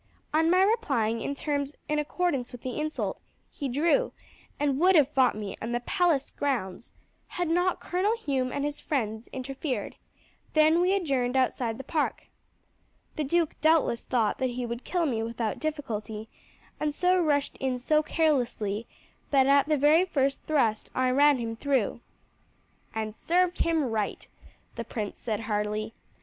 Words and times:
On 0.33 0.49
my 0.49 0.63
replying 0.63 1.21
in 1.21 1.35
terms 1.35 1.75
in 1.87 1.99
accordance 1.99 2.51
with 2.51 2.63
the 2.63 2.79
insult, 2.81 3.21
he 3.51 3.69
drew, 3.69 4.13
and 4.59 4.79
would 4.79 4.95
have 4.95 5.11
fought 5.11 5.35
me 5.37 5.55
in 5.61 5.73
the 5.73 5.79
palace 5.81 6.31
grounds 6.31 6.91
had 7.27 7.47
not 7.47 7.79
Colonel 7.79 8.17
Hume 8.17 8.51
and 8.51 8.65
his 8.65 8.79
friends 8.79 9.27
interfered; 9.27 9.95
then 10.53 10.81
we 10.81 10.95
adjourned 10.95 11.37
outside 11.37 11.77
the 11.77 11.83
park. 11.83 12.29
The 13.15 13.23
duke 13.23 13.61
doubtless 13.61 14.03
thought 14.03 14.39
that 14.39 14.49
he 14.49 14.65
would 14.65 14.83
kill 14.83 15.05
me 15.05 15.21
without 15.21 15.59
difficulty, 15.59 16.29
and 16.79 16.95
so 16.95 17.21
rushed 17.21 17.55
in 17.57 17.77
so 17.77 18.01
carelessly 18.01 18.87
that 19.29 19.45
at 19.45 19.67
the 19.67 19.77
very 19.77 20.03
first 20.05 20.41
thrust 20.47 20.89
I 20.95 21.11
ran 21.11 21.37
him 21.37 21.55
through." 21.55 21.99
"And 22.95 23.15
served 23.15 23.59
him 23.59 23.83
right," 23.83 24.27
the 24.73 24.83
prince 24.83 25.19
said 25.19 25.41
heartily. 25.41 25.93